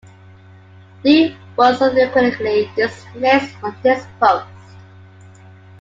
Liu 1.03 1.35
was 1.55 1.77
subsequently 1.77 2.67
dismissed 2.75 3.55
from 3.59 3.75
his 3.83 4.03
post. 4.19 4.47